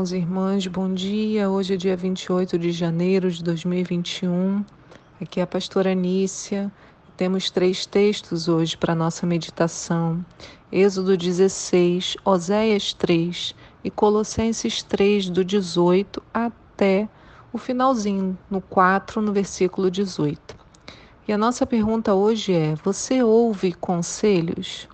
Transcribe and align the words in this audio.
irmãos 0.00 0.12
e 0.12 0.16
irmãs, 0.16 0.66
bom 0.66 0.94
dia. 0.94 1.50
Hoje 1.50 1.74
é 1.74 1.76
dia 1.76 1.94
28 1.94 2.58
de 2.58 2.72
janeiro 2.72 3.30
de 3.30 3.44
2021. 3.44 4.64
Aqui 5.20 5.40
é 5.40 5.42
a 5.42 5.46
pastora 5.46 5.94
Nícia. 5.94 6.72
Temos 7.18 7.50
três 7.50 7.84
textos 7.84 8.48
hoje 8.48 8.78
para 8.78 8.94
nossa 8.94 9.26
meditação: 9.26 10.24
Êxodo 10.72 11.18
16, 11.18 12.16
Oséias 12.24 12.94
3 12.94 13.54
e 13.84 13.90
Colossenses 13.90 14.82
3, 14.82 15.28
do 15.28 15.44
18 15.44 16.22
até 16.32 17.06
o 17.52 17.58
finalzinho, 17.58 18.38
no 18.50 18.62
4, 18.62 19.20
no 19.20 19.34
versículo 19.34 19.90
18. 19.90 20.56
E 21.28 21.32
a 21.32 21.36
nossa 21.36 21.66
pergunta 21.66 22.14
hoje 22.14 22.54
é: 22.54 22.74
Você 22.76 23.22
ouve 23.22 23.74
conselhos? 23.74 24.88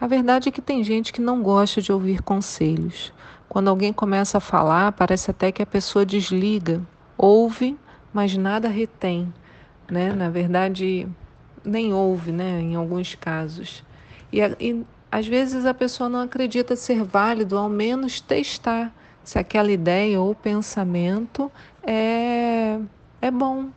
A 0.00 0.08
verdade 0.08 0.48
é 0.48 0.52
que 0.52 0.60
tem 0.60 0.82
gente 0.82 1.12
que 1.12 1.20
não 1.20 1.42
gosta 1.42 1.80
de 1.80 1.92
ouvir 1.92 2.22
conselhos. 2.22 3.12
Quando 3.48 3.68
alguém 3.68 3.92
começa 3.92 4.38
a 4.38 4.40
falar, 4.40 4.92
parece 4.92 5.30
até 5.30 5.52
que 5.52 5.62
a 5.62 5.66
pessoa 5.66 6.04
desliga, 6.04 6.80
ouve, 7.16 7.78
mas 8.12 8.36
nada 8.36 8.68
retém, 8.68 9.32
né? 9.90 10.12
Na 10.12 10.28
verdade, 10.28 11.08
nem 11.64 11.92
ouve, 11.92 12.32
né? 12.32 12.60
Em 12.60 12.74
alguns 12.74 13.14
casos. 13.14 13.84
E, 14.32 14.40
e 14.60 14.84
às 15.10 15.26
vezes 15.26 15.64
a 15.64 15.72
pessoa 15.72 16.08
não 16.08 16.20
acredita 16.20 16.76
ser 16.76 17.02
válido, 17.04 17.56
ao 17.56 17.68
menos 17.68 18.20
testar 18.20 18.92
se 19.22 19.38
aquela 19.38 19.72
ideia 19.72 20.20
ou 20.20 20.34
pensamento 20.34 21.50
é, 21.82 22.78
é 23.20 23.30
bom. 23.30 23.70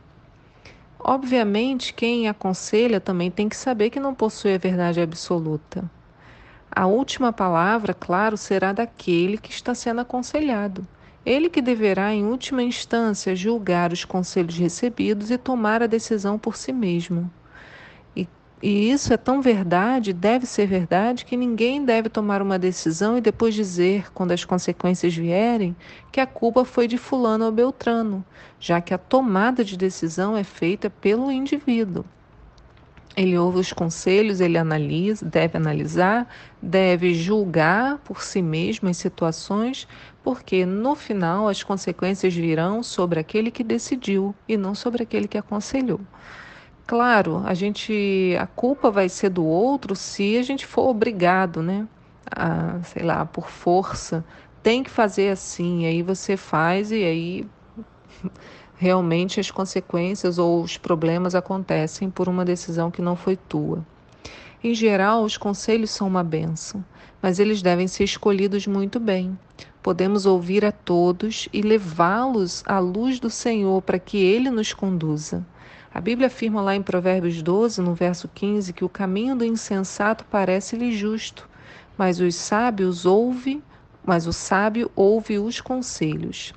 Obviamente, 0.98 1.94
quem 1.94 2.28
aconselha 2.28 3.00
também 3.00 3.30
tem 3.30 3.48
que 3.48 3.56
saber 3.56 3.90
que 3.90 3.98
não 3.98 4.14
possui 4.14 4.54
a 4.54 4.58
verdade 4.58 5.00
absoluta. 5.00 5.90
A 6.72 6.86
última 6.86 7.32
palavra, 7.32 7.92
claro, 7.92 8.36
será 8.36 8.72
daquele 8.72 9.36
que 9.36 9.50
está 9.50 9.74
sendo 9.74 10.02
aconselhado. 10.02 10.86
Ele 11.26 11.50
que 11.50 11.60
deverá, 11.60 12.14
em 12.14 12.24
última 12.24 12.62
instância, 12.62 13.34
julgar 13.34 13.92
os 13.92 14.04
conselhos 14.04 14.56
recebidos 14.56 15.30
e 15.30 15.36
tomar 15.36 15.82
a 15.82 15.86
decisão 15.86 16.38
por 16.38 16.56
si 16.56 16.72
mesmo. 16.72 17.30
E, 18.16 18.26
e 18.62 18.90
isso 18.90 19.12
é 19.12 19.16
tão 19.16 19.42
verdade, 19.42 20.12
deve 20.12 20.46
ser 20.46 20.66
verdade, 20.66 21.24
que 21.24 21.36
ninguém 21.36 21.84
deve 21.84 22.08
tomar 22.08 22.40
uma 22.40 22.58
decisão 22.58 23.18
e 23.18 23.20
depois 23.20 23.54
dizer, 23.54 24.10
quando 24.12 24.32
as 24.32 24.44
consequências 24.44 25.14
vierem, 25.14 25.76
que 26.12 26.20
a 26.20 26.26
culpa 26.26 26.64
foi 26.64 26.86
de 26.86 26.96
Fulano 26.96 27.44
ou 27.46 27.52
Beltrano, 27.52 28.24
já 28.60 28.80
que 28.80 28.94
a 28.94 28.98
tomada 28.98 29.64
de 29.64 29.76
decisão 29.76 30.36
é 30.36 30.44
feita 30.44 30.88
pelo 30.88 31.32
indivíduo. 31.32 32.04
Ele 33.16 33.36
ouve 33.36 33.58
os 33.58 33.72
conselhos, 33.72 34.40
ele 34.40 34.56
analisa, 34.56 35.26
deve 35.26 35.56
analisar, 35.56 36.28
deve 36.62 37.12
julgar 37.12 37.98
por 37.98 38.22
si 38.22 38.40
mesmo 38.40 38.88
as 38.88 38.96
situações, 38.96 39.86
porque 40.22 40.64
no 40.64 40.94
final 40.94 41.48
as 41.48 41.62
consequências 41.62 42.34
virão 42.34 42.82
sobre 42.82 43.18
aquele 43.18 43.50
que 43.50 43.64
decidiu 43.64 44.34
e 44.48 44.56
não 44.56 44.74
sobre 44.74 45.02
aquele 45.02 45.26
que 45.26 45.36
aconselhou. 45.36 46.00
Claro, 46.86 47.42
a 47.44 47.54
gente 47.54 48.36
a 48.38 48.46
culpa 48.46 48.90
vai 48.90 49.08
ser 49.08 49.30
do 49.30 49.44
outro 49.44 49.94
se 49.94 50.36
a 50.36 50.42
gente 50.42 50.66
for 50.66 50.88
obrigado, 50.88 51.62
né? 51.62 51.86
A, 52.30 52.80
sei 52.84 53.02
lá, 53.02 53.24
por 53.26 53.48
força, 53.48 54.24
tem 54.62 54.82
que 54.82 54.90
fazer 54.90 55.30
assim, 55.30 55.86
aí 55.86 56.02
você 56.02 56.36
faz 56.36 56.90
e 56.92 57.02
aí 57.04 57.46
realmente 58.80 59.38
as 59.38 59.50
consequências 59.50 60.38
ou 60.38 60.62
os 60.62 60.78
problemas 60.78 61.34
acontecem 61.34 62.08
por 62.08 62.30
uma 62.30 62.46
decisão 62.46 62.90
que 62.90 63.02
não 63.02 63.14
foi 63.14 63.36
tua. 63.36 63.84
Em 64.64 64.74
geral, 64.74 65.22
os 65.22 65.36
conselhos 65.36 65.90
são 65.90 66.08
uma 66.08 66.24
benção, 66.24 66.82
mas 67.20 67.38
eles 67.38 67.60
devem 67.60 67.86
ser 67.86 68.04
escolhidos 68.04 68.66
muito 68.66 68.98
bem. 68.98 69.38
Podemos 69.82 70.24
ouvir 70.24 70.64
a 70.64 70.72
todos 70.72 71.46
e 71.52 71.60
levá-los 71.60 72.62
à 72.64 72.78
luz 72.78 73.20
do 73.20 73.28
Senhor 73.28 73.82
para 73.82 73.98
que 73.98 74.16
ele 74.16 74.48
nos 74.48 74.72
conduza. 74.72 75.46
A 75.92 76.00
Bíblia 76.00 76.28
afirma 76.28 76.62
lá 76.62 76.74
em 76.74 76.82
Provérbios 76.82 77.42
12, 77.42 77.82
no 77.82 77.92
verso 77.92 78.30
15, 78.34 78.72
que 78.72 78.84
o 78.84 78.88
caminho 78.88 79.36
do 79.36 79.44
insensato 79.44 80.24
parece-lhe 80.30 80.90
justo, 80.96 81.46
mas 81.98 82.18
os 82.18 82.34
sábios 82.34 83.04
ouve, 83.04 83.62
mas 84.02 84.26
o 84.26 84.32
sábio 84.32 84.90
ouve 84.96 85.38
os 85.38 85.60
conselhos. 85.60 86.54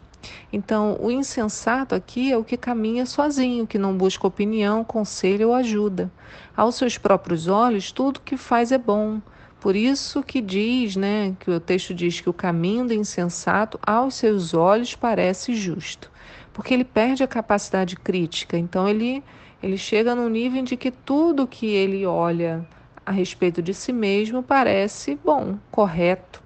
Então, 0.52 0.98
o 1.00 1.12
insensato 1.12 1.96
aqui 1.96 2.32
é 2.32 2.38
o 2.38 2.44
que 2.44 2.58
caminha 2.58 3.06
sozinho, 3.06 3.68
que 3.68 3.78
não 3.78 3.98
busca 3.98 4.28
opinião, 4.28 4.84
conselho 4.84 5.50
ou 5.50 5.54
ajuda. 5.54 6.12
Aos 6.56 6.76
seus 6.76 6.98
próprios 6.98 7.48
olhos, 7.48 7.92
tudo 7.92 8.22
que 8.22 8.38
faz 8.38 8.72
é 8.72 8.78
bom. 8.78 9.22
Por 9.60 9.76
isso 9.76 10.22
que 10.22 10.42
diz, 10.42 10.96
né, 10.96 11.36
que 11.40 11.50
o 11.50 11.60
texto 11.60 11.94
diz 11.94 12.20
que 12.20 12.30
o 12.30 12.34
caminho 12.34 12.86
do 12.86 12.94
insensato 12.94 13.80
aos 13.82 14.16
seus 14.16 14.54
olhos 14.54 14.94
parece 14.94 15.56
justo, 15.56 16.12
porque 16.52 16.74
ele 16.74 16.84
perde 16.84 17.24
a 17.24 17.28
capacidade 17.28 17.96
crítica. 17.96 18.58
Então 18.58 18.90
ele 18.90 19.24
ele 19.64 19.78
chega 19.78 20.14
no 20.14 20.28
nível 20.28 20.62
de 20.62 20.76
que 20.76 20.92
tudo 20.92 21.48
que 21.48 21.68
ele 21.68 22.06
olha 22.06 22.68
a 23.06 23.12
respeito 23.12 23.62
de 23.62 23.74
si 23.74 23.94
mesmo 23.94 24.44
parece 24.44 25.18
bom, 25.24 25.58
correto. 25.72 26.43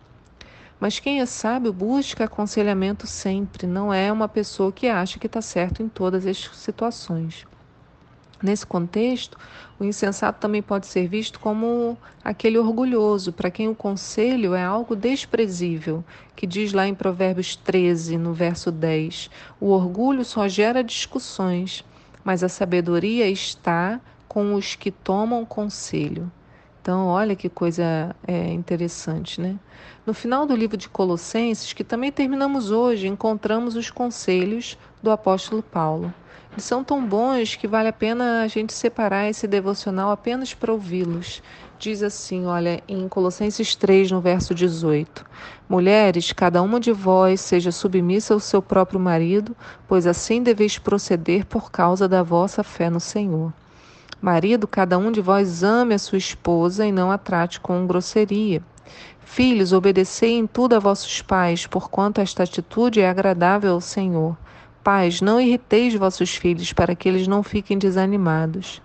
Mas 0.79 0.99
quem 0.99 1.21
é 1.21 1.25
sábio 1.25 1.73
busca 1.73 2.25
aconselhamento 2.25 3.07
sempre, 3.07 3.65
não 3.65 3.91
é 3.91 4.11
uma 4.11 4.29
pessoa 4.29 4.71
que 4.71 4.87
acha 4.87 5.17
que 5.17 5.25
está 5.25 5.41
certo 5.41 5.81
em 5.81 5.89
todas 5.89 6.25
as 6.25 6.37
situações. 6.53 7.47
Nesse 8.43 8.67
contexto, 8.67 9.35
o 9.79 9.83
insensato 9.83 10.39
também 10.39 10.61
pode 10.61 10.85
ser 10.85 11.07
visto 11.07 11.39
como 11.39 11.97
aquele 12.23 12.59
orgulhoso, 12.59 13.33
para 13.33 13.49
quem 13.49 13.67
o 13.67 13.73
conselho 13.73 14.53
é 14.53 14.63
algo 14.63 14.95
desprezível, 14.95 16.05
que 16.35 16.45
diz 16.45 16.71
lá 16.71 16.87
em 16.87 16.93
Provérbios 16.93 17.55
13, 17.55 18.15
no 18.15 18.33
verso 18.33 18.71
10: 18.71 19.31
O 19.59 19.71
orgulho 19.71 20.23
só 20.23 20.47
gera 20.47 20.83
discussões, 20.83 21.83
mas 22.23 22.43
a 22.43 22.49
sabedoria 22.49 23.27
está 23.27 23.99
com 24.27 24.53
os 24.53 24.75
que 24.75 24.91
tomam 24.91 25.43
conselho. 25.43 26.31
Então, 26.87 27.07
olha 27.07 27.35
que 27.35 27.49
coisa 27.49 28.15
é, 28.25 28.47
interessante, 28.53 29.41
né? 29.41 29.57
No 30.05 30.13
final 30.13 30.45
do 30.45 30.55
livro 30.55 30.77
de 30.77 30.87
Colossenses, 30.87 31.73
que 31.73 31.83
também 31.83 32.13
terminamos 32.13 32.71
hoje, 32.71 33.09
encontramos 33.09 33.75
os 33.75 33.91
conselhos 33.91 34.77
do 35.03 35.11
apóstolo 35.11 35.61
Paulo. 35.61 36.13
Eles 36.53 36.63
são 36.63 36.85
tão 36.85 37.05
bons 37.05 37.57
que 37.57 37.67
vale 37.67 37.89
a 37.89 37.93
pena 37.93 38.41
a 38.41 38.47
gente 38.47 38.71
separar 38.71 39.29
esse 39.29 39.45
devocional 39.45 40.11
apenas 40.11 40.53
para 40.53 40.71
ouvi-los. 40.71 41.43
Diz 41.77 42.01
assim, 42.01 42.45
olha, 42.45 42.81
em 42.87 43.05
Colossenses 43.09 43.75
3, 43.75 44.09
no 44.11 44.21
verso 44.21 44.55
18: 44.55 45.25
Mulheres, 45.67 46.31
cada 46.31 46.61
uma 46.61 46.79
de 46.79 46.93
vós 46.93 47.41
seja 47.41 47.69
submissa 47.69 48.33
ao 48.33 48.39
seu 48.39 48.61
próprio 48.61 48.97
marido, 48.97 49.53
pois 49.89 50.07
assim 50.07 50.41
deveis 50.41 50.77
proceder 50.77 51.45
por 51.47 51.69
causa 51.69 52.07
da 52.07 52.23
vossa 52.23 52.63
fé 52.63 52.89
no 52.89 53.01
Senhor. 53.01 53.51
Marido, 54.21 54.67
cada 54.67 54.97
um 54.97 55.11
de 55.11 55.21
vós 55.21 55.63
ame 55.63 55.93
a 55.93 55.99
sua 55.99 56.17
esposa 56.17 56.85
e 56.85 56.91
não 56.91 57.11
a 57.11 57.17
trate 57.17 57.59
com 57.59 57.85
grosseria. 57.85 58.63
Filhos, 59.19 59.73
obedecei 59.73 60.37
em 60.37 60.47
tudo 60.47 60.75
a 60.75 60.79
vossos 60.79 61.21
pais, 61.21 61.67
porquanto 61.67 62.19
esta 62.19 62.43
atitude 62.43 62.99
é 62.99 63.07
agradável 63.07 63.73
ao 63.73 63.81
Senhor. 63.81 64.35
Pais, 64.83 65.21
não 65.21 65.39
irriteis 65.39 65.93
vossos 65.93 66.35
filhos, 66.35 66.73
para 66.73 66.95
que 66.95 67.07
eles 67.07 67.27
não 67.27 67.43
fiquem 67.43 67.77
desanimados. 67.77 68.81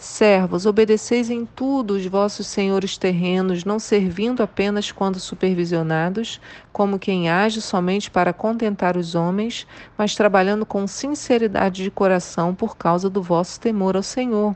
Servos, 0.00 0.64
obedeceis 0.64 1.28
em 1.28 1.44
tudo 1.44 1.94
os 1.94 2.06
vossos 2.06 2.46
senhores 2.46 2.96
terrenos, 2.96 3.64
não 3.64 3.78
servindo 3.80 4.42
apenas 4.42 4.92
quando 4.92 5.18
supervisionados, 5.20 6.40
como 6.72 6.98
quem 7.00 7.28
age 7.28 7.60
somente 7.60 8.08
para 8.10 8.32
contentar 8.32 8.96
os 8.96 9.14
homens, 9.16 9.66
mas 9.96 10.14
trabalhando 10.14 10.64
com 10.64 10.86
sinceridade 10.86 11.82
de 11.82 11.90
coração 11.90 12.54
por 12.54 12.76
causa 12.76 13.10
do 13.10 13.20
vosso 13.20 13.60
temor 13.60 13.96
ao 13.96 14.02
Senhor. 14.02 14.54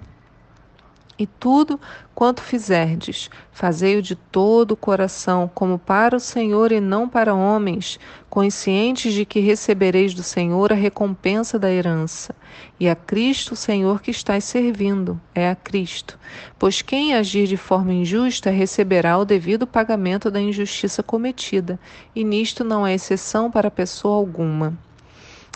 E 1.22 1.26
tudo 1.38 1.78
quanto 2.16 2.42
fizerdes, 2.42 3.30
fazei-o 3.52 4.02
de 4.02 4.16
todo 4.16 4.72
o 4.72 4.76
coração, 4.76 5.48
como 5.54 5.78
para 5.78 6.16
o 6.16 6.20
Senhor 6.20 6.72
e 6.72 6.80
não 6.80 7.08
para 7.08 7.32
homens, 7.32 7.96
conscientes 8.28 9.14
de 9.14 9.24
que 9.24 9.38
recebereis 9.38 10.14
do 10.14 10.22
Senhor 10.24 10.72
a 10.72 10.74
recompensa 10.74 11.60
da 11.60 11.70
herança. 11.70 12.34
E 12.80 12.88
a 12.88 12.96
Cristo, 12.96 13.52
o 13.52 13.56
Senhor, 13.56 14.02
que 14.02 14.10
estáis 14.10 14.42
servindo, 14.42 15.20
é 15.32 15.48
a 15.48 15.54
Cristo. 15.54 16.18
Pois 16.58 16.82
quem 16.82 17.14
agir 17.14 17.46
de 17.46 17.56
forma 17.56 17.92
injusta 17.92 18.50
receberá 18.50 19.16
o 19.16 19.24
devido 19.24 19.64
pagamento 19.64 20.28
da 20.28 20.40
injustiça 20.40 21.04
cometida, 21.04 21.78
e 22.16 22.24
nisto 22.24 22.64
não 22.64 22.84
há 22.84 22.92
exceção 22.92 23.48
para 23.48 23.70
pessoa 23.70 24.16
alguma. 24.16 24.76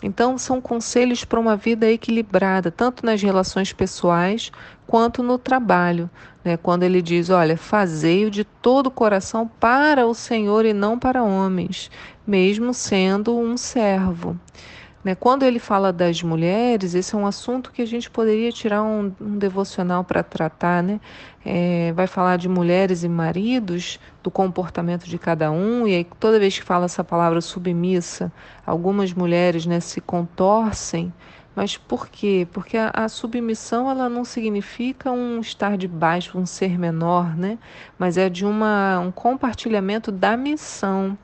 Então, 0.02 0.36
são 0.36 0.60
conselhos 0.60 1.24
para 1.24 1.40
uma 1.40 1.56
vida 1.56 1.90
equilibrada, 1.90 2.70
tanto 2.70 3.04
nas 3.04 3.22
relações 3.22 3.72
pessoais 3.72 4.52
quanto 4.86 5.22
no 5.22 5.38
trabalho. 5.38 6.10
Né? 6.44 6.56
Quando 6.56 6.82
ele 6.82 7.00
diz: 7.00 7.30
Olha, 7.30 7.56
fazei-o 7.56 8.30
de 8.30 8.44
todo 8.44 8.88
o 8.88 8.90
coração 8.90 9.50
para 9.58 10.06
o 10.06 10.14
Senhor 10.14 10.64
e 10.66 10.74
não 10.74 10.98
para 10.98 11.24
homens, 11.24 11.90
mesmo 12.26 12.74
sendo 12.74 13.38
um 13.38 13.56
servo. 13.56 14.38
Né? 15.06 15.14
Quando 15.14 15.44
ele 15.44 15.60
fala 15.60 15.92
das 15.92 16.20
mulheres, 16.20 16.92
esse 16.92 17.14
é 17.14 17.18
um 17.18 17.28
assunto 17.28 17.70
que 17.70 17.80
a 17.80 17.86
gente 17.86 18.10
poderia 18.10 18.50
tirar 18.50 18.82
um, 18.82 19.12
um 19.20 19.38
devocional 19.38 20.02
para 20.02 20.20
tratar. 20.20 20.82
Né? 20.82 21.00
É, 21.44 21.92
vai 21.92 22.08
falar 22.08 22.36
de 22.36 22.48
mulheres 22.48 23.04
e 23.04 23.08
maridos, 23.08 24.00
do 24.20 24.32
comportamento 24.32 25.04
de 25.04 25.16
cada 25.16 25.48
um, 25.48 25.86
e 25.86 25.94
aí 25.94 26.04
toda 26.18 26.40
vez 26.40 26.58
que 26.58 26.64
fala 26.64 26.86
essa 26.86 27.04
palavra 27.04 27.40
submissa, 27.40 28.32
algumas 28.66 29.12
mulheres 29.12 29.64
né, 29.64 29.78
se 29.78 30.00
contorcem. 30.00 31.12
Mas 31.54 31.76
por 31.76 32.08
quê? 32.08 32.44
Porque 32.52 32.76
a, 32.76 32.90
a, 32.92 33.08
submissão 33.08 33.88
ela 33.88 34.08
não 34.08 34.24
significa 34.24 35.12
um 35.12 35.38
estar 35.38 35.76
de 35.78 35.86
baixo, 35.86 36.36
um 36.36 36.44
ser 36.44 36.76
menor, 36.76 37.36
né? 37.36 37.58
Mas 37.96 38.18
é 38.18 38.28
de 38.28 38.44
uma, 38.44 38.98
um 38.98 39.12
compartilhamento 39.12 40.10
da 40.10 40.36
missão. 40.36 41.16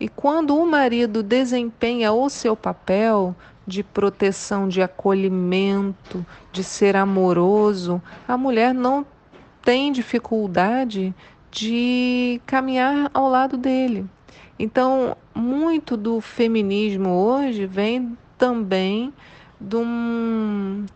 E 0.00 0.08
quando 0.08 0.56
o 0.56 0.66
marido 0.66 1.22
desempenha 1.22 2.10
o 2.10 2.30
seu 2.30 2.56
papel 2.56 3.36
de 3.66 3.82
proteção, 3.82 4.66
de 4.66 4.80
acolhimento, 4.80 6.24
de 6.50 6.64
ser 6.64 6.96
amoroso, 6.96 8.00
a 8.26 8.34
mulher 8.36 8.72
não 8.72 9.04
tem 9.62 9.92
dificuldade 9.92 11.14
de 11.50 12.40
caminhar 12.46 13.10
ao 13.12 13.28
lado 13.28 13.58
dele. 13.58 14.06
Então, 14.58 15.14
muito 15.34 15.98
do 15.98 16.18
feminismo 16.20 17.10
hoje 17.10 17.66
vem 17.66 18.16
também 18.38 19.12
de, 19.60 19.76
um, 19.76 20.86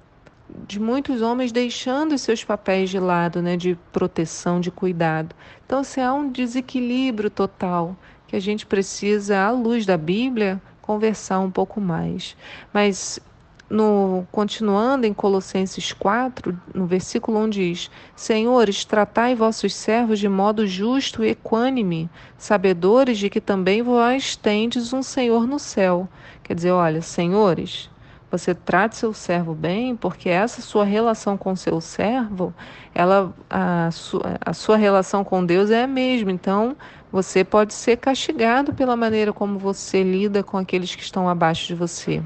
de 0.66 0.80
muitos 0.80 1.20
homens 1.20 1.52
deixando 1.52 2.16
seus 2.16 2.42
papéis 2.42 2.88
de 2.88 2.98
lado, 2.98 3.42
né, 3.42 3.54
de 3.54 3.76
proteção, 3.92 4.60
de 4.60 4.70
cuidado. 4.70 5.36
Então, 5.66 5.80
assim, 5.80 6.00
há 6.00 6.12
um 6.14 6.30
desequilíbrio 6.30 7.28
total 7.28 7.94
que 8.26 8.36
a 8.36 8.40
gente 8.40 8.66
precisa, 8.66 9.38
à 9.38 9.50
luz 9.50 9.86
da 9.86 9.96
Bíblia, 9.96 10.60
conversar 10.80 11.40
um 11.40 11.50
pouco 11.50 11.80
mais. 11.80 12.36
Mas 12.72 13.20
no 13.68 14.26
continuando 14.30 15.06
em 15.06 15.14
Colossenses 15.14 15.92
4, 15.92 16.58
no 16.74 16.86
versículo 16.86 17.38
1 17.40 17.50
diz: 17.50 17.90
Senhores, 18.14 18.84
tratai 18.84 19.34
vossos 19.34 19.74
servos 19.74 20.18
de 20.18 20.28
modo 20.28 20.66
justo 20.66 21.24
e 21.24 21.30
equânime, 21.30 22.10
sabedores 22.36 23.18
de 23.18 23.30
que 23.30 23.40
também 23.40 23.82
vós 23.82 24.36
tendes 24.36 24.92
um 24.92 25.02
Senhor 25.02 25.46
no 25.46 25.58
céu. 25.58 26.08
Quer 26.42 26.54
dizer, 26.54 26.72
olha, 26.72 27.00
senhores, 27.00 27.90
você 28.30 28.54
trate 28.54 28.96
seu 28.96 29.14
servo 29.14 29.54
bem, 29.54 29.96
porque 29.96 30.28
essa 30.28 30.60
sua 30.60 30.84
relação 30.84 31.36
com 31.36 31.56
seu 31.56 31.80
servo, 31.80 32.52
ela 32.94 33.32
a, 33.48 33.90
su, 33.90 34.20
a 34.40 34.52
sua 34.52 34.76
relação 34.76 35.24
com 35.24 35.44
Deus 35.44 35.70
é 35.70 35.84
a 35.84 35.86
mesma. 35.86 36.30
Então, 36.30 36.76
você 37.14 37.44
pode 37.44 37.72
ser 37.72 37.98
castigado 37.98 38.74
pela 38.74 38.96
maneira 38.96 39.32
como 39.32 39.56
você 39.56 40.02
lida 40.02 40.42
com 40.42 40.58
aqueles 40.58 40.96
que 40.96 41.02
estão 41.04 41.28
abaixo 41.28 41.68
de 41.68 41.72
você. 41.72 42.20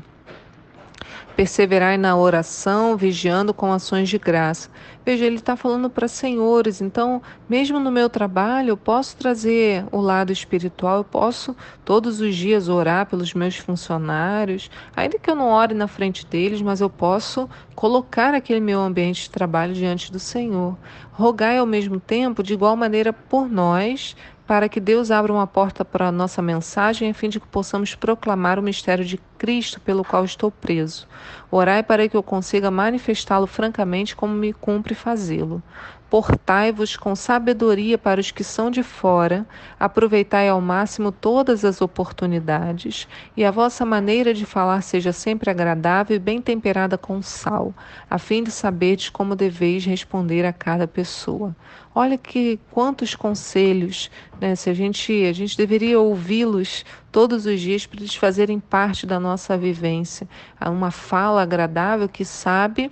Perseverai 1.37 1.99
na 1.99 2.17
oração, 2.17 2.97
vigiando 2.97 3.53
com 3.53 3.71
ações 3.71 4.09
de 4.09 4.17
graça. 4.17 4.71
Veja, 5.05 5.27
ele 5.27 5.37
está 5.37 5.57
falando 5.57 5.91
para 5.91 6.09
senhores, 6.09 6.81
então, 6.81 7.21
mesmo 7.47 7.79
no 7.79 7.93
meu 7.93 8.09
trabalho, 8.09 8.71
eu 8.71 8.77
posso 8.79 9.15
trazer 9.15 9.85
o 9.93 10.01
lado 10.01 10.33
espiritual, 10.33 10.97
eu 10.97 11.05
posso 11.05 11.55
todos 11.85 12.23
os 12.23 12.35
dias 12.35 12.67
orar 12.71 13.05
pelos 13.05 13.35
meus 13.35 13.57
funcionários, 13.57 14.71
ainda 14.97 15.19
que 15.19 15.31
eu 15.31 15.37
não 15.37 15.51
ore 15.51 15.75
na 15.75 15.87
frente 15.87 16.25
deles, 16.25 16.63
mas 16.63 16.81
eu 16.81 16.89
posso 16.89 17.49
colocar 17.75 18.33
aquele 18.33 18.61
meu 18.61 18.81
ambiente 18.81 19.25
de 19.25 19.31
trabalho 19.31 19.75
diante 19.75 20.11
do 20.11 20.19
Senhor. 20.19 20.79
Rogai 21.13 21.59
ao 21.59 21.67
mesmo 21.67 22.01
tempo, 22.01 22.43
de 22.43 22.55
igual 22.55 22.75
maneira, 22.75 23.13
por 23.13 23.49
nós, 23.51 24.17
para 24.49 24.67
que 24.67 24.81
Deus 24.81 25.11
abra 25.11 25.31
uma 25.31 25.47
porta 25.47 25.85
para 25.85 26.09
a 26.09 26.13
nossa 26.13 26.41
mensagem, 26.41 27.11
a 27.11 27.15
fim 27.15 27.29
de 27.29 27.39
que 27.39 27.47
possamos 27.47 27.95
proclamar 27.95 28.59
o 28.59 28.63
mistério 28.63 29.05
de 29.05 29.21
Cristo 29.37 29.79
pelo 29.79 30.03
qual 30.03 30.25
estou 30.25 30.51
preso. 30.51 31.07
Orai 31.51 31.83
para 31.83 32.09
que 32.09 32.17
eu 32.17 32.23
consiga 32.23 32.71
manifestá-lo 32.71 33.47
francamente 33.47 34.17
como 34.17 34.33
me 34.33 34.55
cumpre 34.55 34.95
fazê-lo. 34.95 35.63
Portai-vos 36.11 36.97
com 36.97 37.15
sabedoria 37.15 37.99
para 37.99 38.19
os 38.19 38.31
que 38.31 38.43
são 38.43 38.71
de 38.71 38.83
fora, 38.83 39.47
aproveitai 39.79 40.49
ao 40.49 40.59
máximo 40.59 41.13
todas 41.13 41.67
as 41.67 41.83
oportunidades, 41.83 43.07
e 43.37 43.45
a 43.45 43.51
vossa 43.51 43.85
maneira 43.85 44.33
de 44.33 44.47
falar 44.47 44.81
seja 44.81 45.13
sempre 45.13 45.51
agradável 45.51 46.17
e 46.17 46.19
bem 46.19 46.41
temperada 46.41 46.97
com 46.97 47.21
sal, 47.21 47.75
a 48.09 48.19
fim 48.19 48.43
de 48.43 48.51
saberdes 48.51 49.11
como 49.11 49.37
deveis 49.37 49.85
responder 49.85 50.47
a 50.47 50.53
cada 50.53 50.89
pessoa. 50.89 51.55
Olha 51.95 52.17
que 52.17 52.59
quantos 52.71 53.15
conselhos, 53.15 54.11
né? 54.41 54.55
Se 54.55 54.71
a 54.71 54.75
gente 54.75 55.13
a 55.27 55.33
gente 55.35 55.59
deveria 55.59 56.01
ouvi-los 56.01 56.87
todos 57.13 57.45
os 57.45 57.61
dias 57.61 57.85
para 57.85 58.01
eles 58.01 58.15
fazerem 58.15 58.59
parte 58.59 59.05
da 59.05 59.21
nossa 59.21 59.59
vivência, 59.59 60.27
uma 60.59 60.91
fala 60.91 61.43
agradável 61.43 62.09
que 62.09 62.25
sabe 62.25 62.91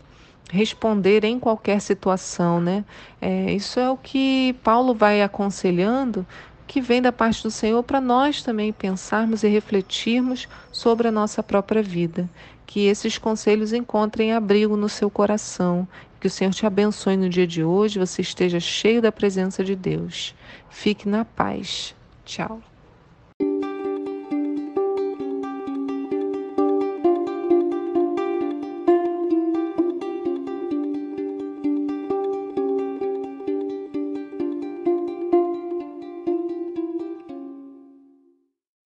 responder 0.50 1.24
em 1.24 1.38
qualquer 1.38 1.80
situação, 1.80 2.60
né? 2.60 2.84
É, 3.20 3.52
isso 3.52 3.80
é 3.80 3.90
o 3.90 3.96
que 3.96 4.54
Paulo 4.62 4.94
vai 4.94 5.22
aconselhando, 5.22 6.26
que 6.66 6.80
vem 6.80 7.00
da 7.00 7.12
parte 7.12 7.42
do 7.42 7.50
Senhor 7.50 7.82
para 7.82 8.00
nós 8.00 8.42
também 8.42 8.72
pensarmos 8.72 9.42
e 9.42 9.48
refletirmos 9.48 10.48
sobre 10.72 11.08
a 11.08 11.12
nossa 11.12 11.42
própria 11.42 11.82
vida. 11.82 12.28
Que 12.66 12.86
esses 12.86 13.18
conselhos 13.18 13.72
encontrem 13.72 14.32
abrigo 14.32 14.76
no 14.76 14.88
seu 14.88 15.08
coração. 15.08 15.86
Que 16.20 16.26
o 16.26 16.30
Senhor 16.30 16.52
te 16.52 16.66
abençoe 16.66 17.16
no 17.16 17.28
dia 17.28 17.46
de 17.46 17.62
hoje, 17.62 17.98
você 17.98 18.22
esteja 18.22 18.58
cheio 18.58 19.00
da 19.00 19.12
presença 19.12 19.62
de 19.62 19.76
Deus. 19.76 20.34
Fique 20.68 21.08
na 21.08 21.24
paz. 21.24 21.94
Tchau. 22.24 22.60